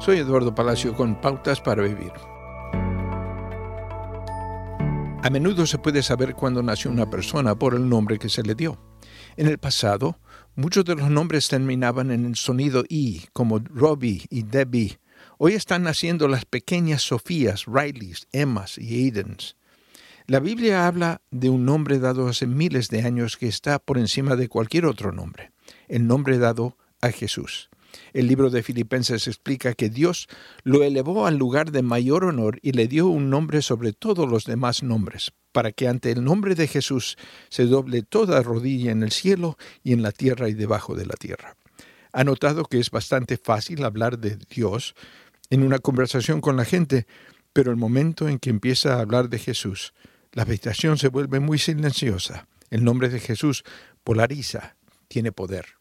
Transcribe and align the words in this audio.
Soy 0.00 0.16
Eduardo 0.16 0.54
Palacio 0.54 0.94
con 0.94 1.20
Pautas 1.20 1.60
para 1.60 1.82
Vivir. 1.82 2.12
A 5.22 5.28
menudo 5.30 5.66
se 5.66 5.76
puede 5.76 6.02
saber 6.02 6.34
cuándo 6.34 6.62
nació 6.62 6.90
una 6.90 7.10
persona 7.10 7.54
por 7.54 7.74
el 7.74 7.86
nombre 7.86 8.18
que 8.18 8.30
se 8.30 8.42
le 8.42 8.54
dio. 8.54 8.80
En 9.36 9.46
el 9.46 9.58
pasado, 9.58 10.18
muchos 10.56 10.86
de 10.86 10.94
los 10.94 11.10
nombres 11.10 11.48
terminaban 11.48 12.10
en 12.12 12.24
el 12.24 12.36
sonido 12.36 12.82
I, 12.88 13.26
como 13.34 13.58
Robbie 13.58 14.24
y 14.30 14.44
Debbie. 14.44 14.98
Hoy 15.36 15.52
están 15.52 15.82
naciendo 15.82 16.28
las 16.28 16.46
pequeñas 16.46 17.02
Sofías, 17.02 17.66
Rileys, 17.66 18.26
Emmas 18.32 18.78
y 18.78 19.04
Aidens. 19.04 19.58
La 20.26 20.40
Biblia 20.40 20.86
habla 20.86 21.20
de 21.30 21.50
un 21.50 21.66
nombre 21.66 21.98
dado 21.98 22.26
hace 22.26 22.46
miles 22.46 22.88
de 22.88 23.02
años 23.02 23.36
que 23.36 23.48
está 23.48 23.78
por 23.78 23.98
encima 23.98 24.34
de 24.34 24.48
cualquier 24.48 24.86
otro 24.86 25.12
nombre, 25.12 25.52
el 25.88 26.06
nombre 26.06 26.38
dado 26.38 26.78
a 27.02 27.10
Jesús. 27.10 27.68
El 28.12 28.26
libro 28.26 28.50
de 28.50 28.62
Filipenses 28.62 29.26
explica 29.26 29.74
que 29.74 29.88
Dios 29.88 30.28
lo 30.62 30.82
elevó 30.82 31.26
al 31.26 31.36
lugar 31.36 31.72
de 31.72 31.82
mayor 31.82 32.24
honor 32.24 32.58
y 32.62 32.72
le 32.72 32.88
dio 32.88 33.06
un 33.06 33.30
nombre 33.30 33.62
sobre 33.62 33.92
todos 33.92 34.28
los 34.28 34.44
demás 34.44 34.82
nombres, 34.82 35.32
para 35.52 35.72
que 35.72 35.88
ante 35.88 36.10
el 36.10 36.24
nombre 36.24 36.54
de 36.54 36.68
Jesús 36.68 37.16
se 37.48 37.66
doble 37.66 38.02
toda 38.02 38.42
rodilla 38.42 38.90
en 38.90 39.02
el 39.02 39.12
cielo 39.12 39.56
y 39.82 39.92
en 39.92 40.02
la 40.02 40.12
tierra 40.12 40.48
y 40.48 40.54
debajo 40.54 40.94
de 40.94 41.06
la 41.06 41.14
tierra. 41.14 41.56
Ha 42.12 42.24
notado 42.24 42.64
que 42.64 42.78
es 42.78 42.90
bastante 42.90 43.36
fácil 43.36 43.84
hablar 43.84 44.18
de 44.18 44.36
Dios 44.36 44.94
en 45.48 45.62
una 45.62 45.78
conversación 45.78 46.40
con 46.40 46.56
la 46.56 46.64
gente, 46.64 47.06
pero 47.52 47.70
el 47.70 47.76
momento 47.76 48.28
en 48.28 48.38
que 48.38 48.50
empieza 48.50 48.94
a 48.94 49.00
hablar 49.00 49.28
de 49.28 49.38
Jesús, 49.38 49.92
la 50.32 50.42
habitación 50.42 50.98
se 50.98 51.08
vuelve 51.08 51.40
muy 51.40 51.58
silenciosa. 51.58 52.46
El 52.70 52.84
nombre 52.84 53.08
de 53.08 53.18
Jesús 53.18 53.64
polariza, 54.04 54.76
tiene 55.08 55.32
poder. 55.32 55.79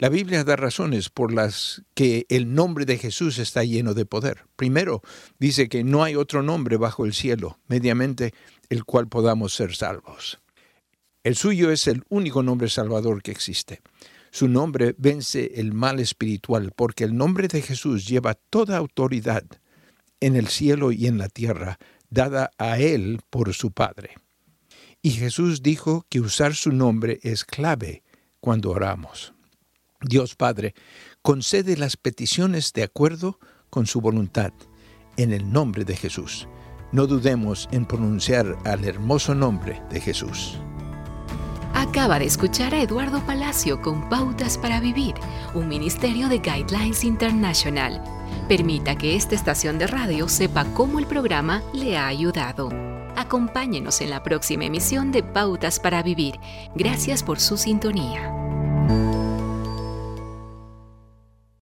La 0.00 0.08
Biblia 0.08 0.44
da 0.44 0.54
razones 0.54 1.08
por 1.08 1.32
las 1.32 1.82
que 1.94 2.24
el 2.28 2.54
nombre 2.54 2.84
de 2.84 2.98
Jesús 2.98 3.38
está 3.38 3.64
lleno 3.64 3.94
de 3.94 4.06
poder. 4.06 4.44
Primero, 4.54 5.02
dice 5.40 5.68
que 5.68 5.82
no 5.82 6.04
hay 6.04 6.14
otro 6.14 6.44
nombre 6.44 6.76
bajo 6.76 7.04
el 7.04 7.12
cielo, 7.12 7.58
mediamente 7.66 8.32
el 8.68 8.84
cual 8.84 9.08
podamos 9.08 9.54
ser 9.54 9.74
salvos. 9.74 10.38
El 11.24 11.34
suyo 11.34 11.72
es 11.72 11.88
el 11.88 12.04
único 12.10 12.44
nombre 12.44 12.68
salvador 12.68 13.22
que 13.24 13.32
existe. 13.32 13.80
Su 14.30 14.46
nombre 14.46 14.94
vence 14.98 15.52
el 15.56 15.72
mal 15.72 15.98
espiritual, 15.98 16.72
porque 16.76 17.02
el 17.02 17.16
nombre 17.16 17.48
de 17.48 17.60
Jesús 17.60 18.06
lleva 18.06 18.34
toda 18.34 18.76
autoridad 18.76 19.44
en 20.20 20.36
el 20.36 20.46
cielo 20.46 20.92
y 20.92 21.08
en 21.08 21.18
la 21.18 21.28
tierra, 21.28 21.76
dada 22.08 22.52
a 22.56 22.78
Él 22.78 23.20
por 23.30 23.52
su 23.52 23.72
Padre. 23.72 24.14
Y 25.02 25.10
Jesús 25.10 25.60
dijo 25.60 26.06
que 26.08 26.20
usar 26.20 26.54
su 26.54 26.70
nombre 26.70 27.18
es 27.22 27.44
clave 27.44 28.04
cuando 28.38 28.70
oramos. 28.70 29.32
Dios 30.00 30.36
Padre 30.36 30.74
concede 31.22 31.76
las 31.76 31.96
peticiones 31.96 32.72
de 32.72 32.84
acuerdo 32.84 33.38
con 33.70 33.86
su 33.86 34.00
voluntad, 34.00 34.52
en 35.16 35.32
el 35.32 35.50
nombre 35.52 35.84
de 35.84 35.96
Jesús. 35.96 36.48
No 36.92 37.06
dudemos 37.06 37.68
en 37.72 37.84
pronunciar 37.84 38.56
al 38.64 38.84
hermoso 38.84 39.34
nombre 39.34 39.82
de 39.90 40.00
Jesús. 40.00 40.58
Acaba 41.74 42.18
de 42.18 42.24
escuchar 42.24 42.74
a 42.74 42.82
Eduardo 42.82 43.24
Palacio 43.26 43.80
con 43.82 44.08
Pautas 44.08 44.56
para 44.56 44.80
Vivir, 44.80 45.14
un 45.54 45.68
ministerio 45.68 46.28
de 46.28 46.38
Guidelines 46.38 47.04
International. 47.04 48.02
Permita 48.48 48.96
que 48.96 49.16
esta 49.16 49.34
estación 49.34 49.78
de 49.78 49.86
radio 49.86 50.28
sepa 50.28 50.64
cómo 50.74 50.98
el 50.98 51.06
programa 51.06 51.62
le 51.74 51.98
ha 51.98 52.06
ayudado. 52.06 52.70
Acompáñenos 53.16 54.00
en 54.00 54.10
la 54.10 54.22
próxima 54.22 54.64
emisión 54.64 55.12
de 55.12 55.22
Pautas 55.22 55.80
para 55.80 56.02
Vivir. 56.02 56.38
Gracias 56.74 57.22
por 57.22 57.40
su 57.40 57.56
sintonía. 57.56 58.32